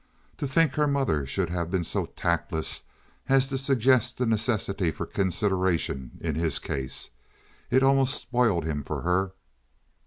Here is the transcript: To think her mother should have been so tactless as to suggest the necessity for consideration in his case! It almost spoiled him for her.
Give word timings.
To 0.37 0.47
think 0.47 0.73
her 0.73 0.87
mother 0.87 1.27
should 1.27 1.51
have 1.51 1.69
been 1.69 1.83
so 1.83 2.07
tactless 2.07 2.81
as 3.29 3.47
to 3.49 3.55
suggest 3.59 4.17
the 4.17 4.25
necessity 4.25 4.89
for 4.89 5.05
consideration 5.05 6.17
in 6.19 6.33
his 6.33 6.57
case! 6.57 7.11
It 7.69 7.83
almost 7.83 8.19
spoiled 8.19 8.65
him 8.65 8.81
for 8.83 9.01
her. 9.03 9.33